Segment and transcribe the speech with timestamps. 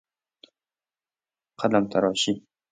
[1.59, 2.31] قلمتراشی